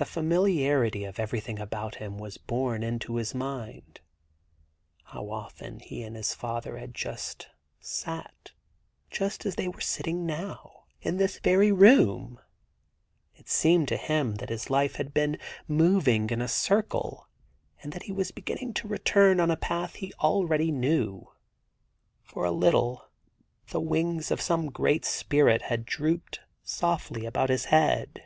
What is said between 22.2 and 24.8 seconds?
For a little the wings of some